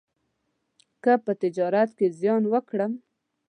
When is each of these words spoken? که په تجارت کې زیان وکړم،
که 1.03 1.13
په 1.25 1.31
تجارت 1.41 1.89
کې 1.97 2.07
زیان 2.19 2.43
وکړم، 2.53 2.91